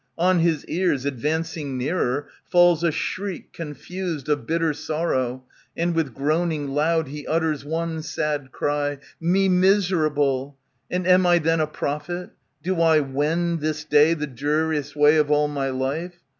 [0.17, 5.43] On his ears, Advancing nearer, falls a shriek confused Of bitter sorrow,
[5.77, 8.97] and with groaning loud, *^^ He utters one sad cry,"
[9.35, 10.57] Me miserable!
[10.89, 12.31] And am I then a prophet?
[12.63, 16.15] Do I wend This day the dreariest way of all my life?